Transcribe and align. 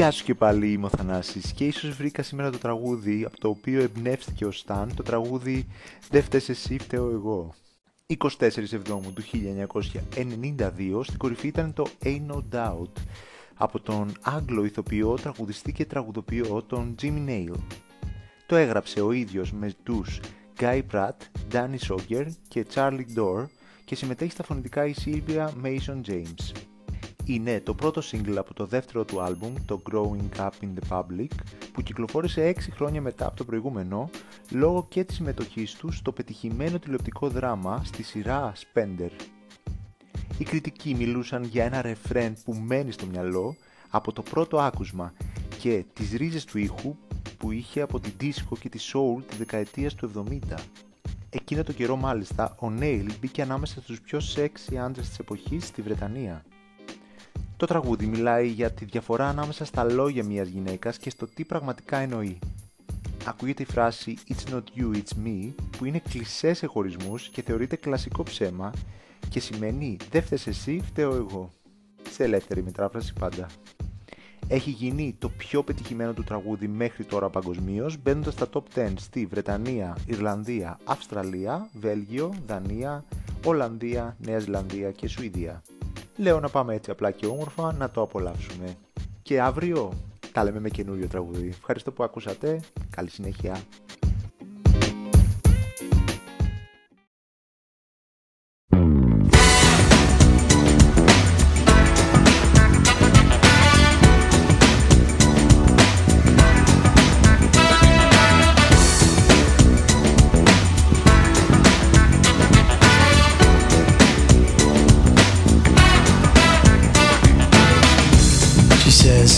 Γεια 0.00 0.10
σου 0.10 0.24
και 0.24 0.34
πάλι 0.34 0.72
είμαι 0.72 0.86
ο 0.86 0.88
Θανάσης 0.88 1.52
και 1.52 1.64
ίσως 1.66 1.90
βρήκα 1.90 2.22
σήμερα 2.22 2.50
το 2.50 2.58
τραγούδι 2.58 3.24
από 3.24 3.40
το 3.40 3.48
οποίο 3.48 3.80
εμπνεύστηκε 3.80 4.44
ο 4.44 4.50
Σταν 4.50 4.94
το 4.94 5.02
τραγούδι 5.02 5.66
«Δεν 6.10 6.22
φταίς 6.22 6.48
εσύ, 6.48 6.78
φταίω 6.78 7.10
εγώ». 7.10 7.54
24 8.06 8.72
Εβδόμου 8.72 9.12
του 9.12 9.22
1992 10.16 11.00
στην 11.02 11.18
κορυφή 11.18 11.46
ήταν 11.46 11.72
το 11.72 11.86
Ain't 12.04 12.26
No 12.30 12.42
Doubt 12.52 12.92
από 13.54 13.80
τον 13.80 14.12
Άγγλο 14.20 14.64
ηθοποιό, 14.64 15.14
τραγουδιστή 15.14 15.72
και 15.72 15.84
τραγουδοποιό 15.84 16.62
τον 16.62 16.94
Jimmy 17.02 17.28
Nail. 17.28 17.54
Το 18.46 18.56
έγραψε 18.56 19.00
ο 19.00 19.12
ίδιος 19.12 19.52
με 19.52 19.72
τους 19.82 20.20
Guy 20.60 20.80
Pratt, 20.92 21.16
Danny 21.52 21.78
Sogger 21.88 22.26
και 22.48 22.66
Charlie 22.74 23.06
Dore 23.16 23.46
και 23.84 23.94
συμμετέχει 23.94 24.32
στα 24.32 24.42
φωνητικά 24.42 24.86
η 24.86 24.94
Sylvia 25.04 25.48
Mason 25.64 26.00
James. 26.08 26.69
Είναι 27.30 27.60
το 27.60 27.74
πρώτο 27.74 28.02
single 28.10 28.34
από 28.36 28.54
το 28.54 28.66
δεύτερο 28.66 29.04
του 29.04 29.20
άλμπουμ, 29.20 29.54
το 29.66 29.82
Growing 29.90 30.38
Up 30.38 30.50
in 30.60 30.68
the 30.78 30.98
Public, 30.98 31.28
που 31.72 31.82
κυκλοφόρησε 31.82 32.54
6 32.56 32.60
χρόνια 32.70 33.00
μετά 33.00 33.26
από 33.26 33.36
το 33.36 33.44
προηγούμενο, 33.44 34.10
λόγω 34.50 34.86
και 34.88 35.04
της 35.04 35.16
συμμετοχής 35.16 35.74
του 35.74 35.92
στο 35.92 36.12
πετυχημένο 36.12 36.78
τηλεοπτικό 36.78 37.28
δράμα 37.28 37.82
στη 37.84 38.02
σειρά 38.02 38.52
Spender. 38.56 39.10
Οι 40.38 40.44
κριτικοί 40.44 40.94
μιλούσαν 40.94 41.44
για 41.44 41.64
ένα 41.64 41.82
ρεφρέν 41.82 42.34
που 42.44 42.54
μένει 42.54 42.92
στο 42.92 43.06
μυαλό 43.06 43.56
από 43.90 44.12
το 44.12 44.22
πρώτο 44.22 44.58
άκουσμα 44.58 45.12
και 45.58 45.84
τις 45.92 46.12
ρίζες 46.12 46.44
του 46.44 46.58
ήχου 46.58 46.96
που 47.38 47.52
είχε 47.52 47.80
από 47.80 48.00
την 48.00 48.12
disco 48.20 48.58
και 48.60 48.68
τη 48.68 48.78
soul 48.92 49.22
της 49.28 49.38
δεκαετίας 49.38 49.94
του 49.94 50.10
70. 50.50 50.54
Εκείνο 51.30 51.62
το 51.62 51.72
καιρό 51.72 51.96
μάλιστα 51.96 52.56
ο 52.60 52.70
Νέιλ 52.70 53.12
μπήκε 53.20 53.42
ανάμεσα 53.42 53.80
στους 53.80 54.00
πιο 54.00 54.18
sexy 54.36 54.76
άντρες 54.76 55.08
της 55.08 55.18
εποχής 55.18 55.66
στη 55.66 55.82
Βρετανία. 55.82 56.44
Το 57.60 57.66
τραγούδι 57.66 58.06
μιλάει 58.06 58.46
για 58.46 58.70
τη 58.70 58.84
διαφορά 58.84 59.28
ανάμεσα 59.28 59.64
στα 59.64 59.84
λόγια 59.84 60.24
μιας 60.24 60.48
γυναίκας 60.48 60.98
και 60.98 61.10
στο 61.10 61.26
τι 61.26 61.44
πραγματικά 61.44 61.96
εννοεί. 61.96 62.38
Ακούγεται 63.24 63.62
η 63.62 63.66
φράση 63.66 64.18
«It's 64.28 64.52
not 64.52 64.62
you, 64.76 64.94
it's 64.94 65.26
me» 65.26 65.52
που 65.76 65.84
είναι 65.84 66.02
κλισέ 66.10 66.54
σε 66.54 66.66
χωρισμούς 66.66 67.28
και 67.28 67.42
θεωρείται 67.42 67.76
κλασικό 67.76 68.22
ψέμα 68.22 68.72
και 69.28 69.40
σημαίνει 69.40 69.96
«Δεν 70.10 70.22
φταίς 70.22 70.46
εσύ, 70.46 70.80
φταίω 70.84 71.14
εγώ». 71.14 71.50
Σε 72.10 72.24
ελεύθερη 72.24 72.62
μετάφραση 72.62 73.12
πάντα. 73.18 73.46
Έχει 74.48 74.70
γίνει 74.70 75.16
το 75.18 75.28
πιο 75.28 75.62
πετυχημένο 75.62 76.12
του 76.12 76.24
τραγούδι 76.24 76.68
μέχρι 76.68 77.04
τώρα 77.04 77.28
παγκοσμίως, 77.28 77.96
μπαίνοντας 78.02 78.32
στα 78.32 78.46
top 78.52 78.62
10 78.74 78.92
στη 78.96 79.26
Βρετανία, 79.26 79.96
Ιρλανδία, 80.06 80.78
Αυστραλία, 80.84 81.68
Βέλγιο, 81.80 82.34
Δανία, 82.46 83.04
Ολλανδία, 83.44 84.16
Νέα 84.18 84.38
Ζηλανδία 84.38 84.90
και 84.90 85.08
Σουηδία. 85.08 85.62
Λέω 86.20 86.40
να 86.40 86.48
πάμε 86.48 86.74
έτσι 86.74 86.90
απλά 86.90 87.10
και 87.10 87.26
όμορφα 87.26 87.72
να 87.72 87.90
το 87.90 88.02
απολαύσουμε. 88.02 88.76
Και 89.22 89.40
αύριο 89.40 89.92
τα 90.32 90.44
λέμε 90.44 90.60
με 90.60 90.68
καινούριο 90.68 91.08
τραγούδι. 91.08 91.48
Ευχαριστώ 91.48 91.92
που 91.92 92.02
ακούσατε. 92.02 92.60
Καλή 92.90 93.10
συνέχεια. 93.10 93.60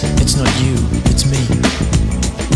It's 0.00 0.36
not 0.36 0.46
you, 0.62 0.76
it's 1.10 1.26
me. 1.26 1.42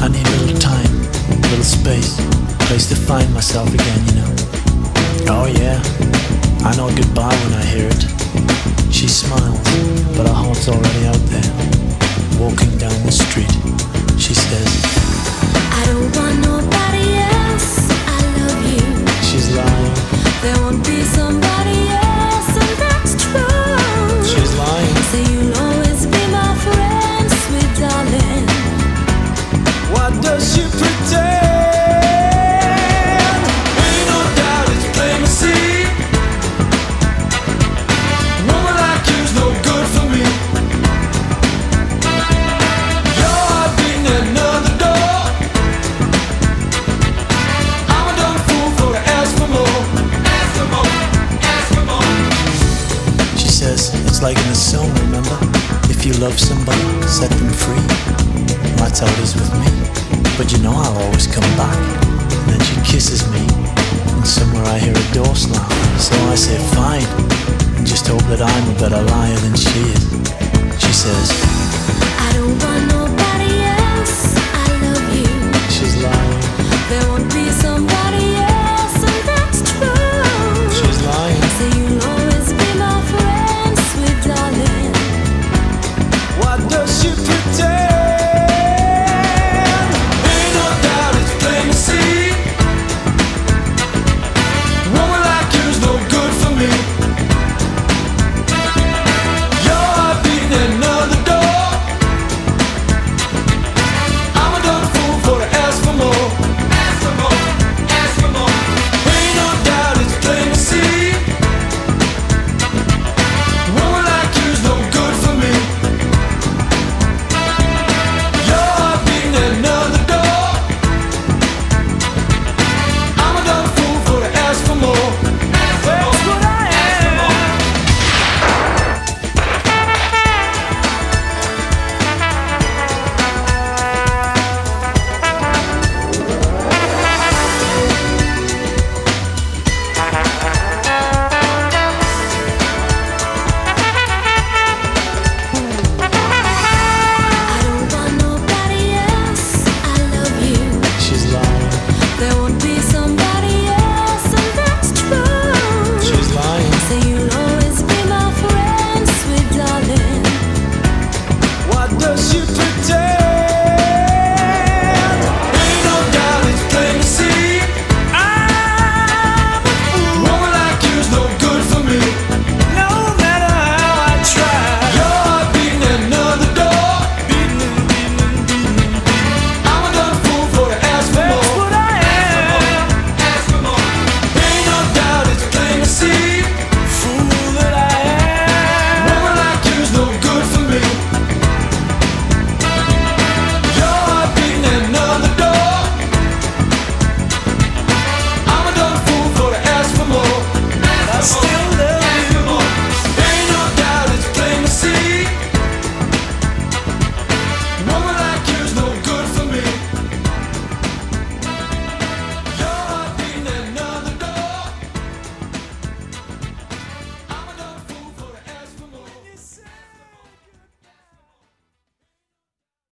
I 0.01 0.07
need 0.07 0.25
a 0.25 0.37
little 0.43 0.59
time, 0.61 0.95
a 1.29 1.49
little 1.49 1.65
space, 1.65 2.19
a 2.21 2.59
place 2.67 2.89
to 2.91 2.95
find 2.95 3.33
myself 3.35 3.67
again, 3.75 4.01
you 4.07 4.15
know. 4.23 4.33
Oh 5.27 5.47
yeah, 5.47 5.83
I 6.65 6.77
know 6.77 6.89
goodbye 6.95 7.35
when 7.35 7.55
I 7.55 7.65
hear 7.65 7.89
it. 7.91 8.03
She 8.93 9.09
smiles, 9.09 9.59
but 10.17 10.27
her 10.29 10.33
heart's 10.33 10.69
already 10.69 11.07
out 11.07 11.23
there. 11.35 11.53
Walking 12.39 12.79
down 12.79 12.95
the 13.07 13.11
street, 13.11 13.51
she 14.21 14.35
says, 14.35 14.82
love 56.23 56.39
somebody, 56.39 57.03
set 57.03 57.29
them 57.31 57.51
free. 57.51 57.83
That's 58.79 59.01
how 59.01 59.11
it 59.11 59.19
is 59.19 59.35
with 59.35 59.51
me. 59.59 59.67
But 60.39 60.53
you 60.53 60.63
know 60.63 60.71
I'll 60.71 60.97
always 61.03 61.27
come 61.27 61.51
back. 61.59 61.77
And 62.47 62.53
then 62.53 62.61
she 62.61 62.77
kisses 62.93 63.27
me. 63.33 63.43
And 64.15 64.25
somewhere 64.25 64.65
I 64.67 64.79
hear 64.79 64.95
a 64.95 65.13
door 65.13 65.35
slam. 65.35 65.69
So 65.99 66.15
I 66.31 66.37
say 66.37 66.59
fine. 66.79 67.03
And 67.77 67.85
just 67.85 68.07
hope 68.07 68.23
that 68.31 68.41
I'm 68.41 68.71
a 68.71 68.79
better 68.79 69.03
liar 69.03 69.37
than 69.39 69.57
she 69.57 69.75
is. 69.91 70.03
She 70.79 70.93
says, 70.93 71.27
I 72.23 72.31
don't 72.35 72.57
want 72.63 72.92